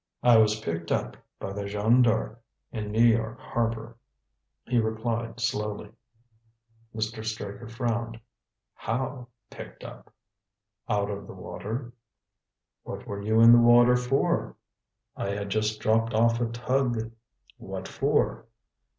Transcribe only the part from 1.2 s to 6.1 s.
by the Jeanne D'Arc in New York harbor," he replied slowly.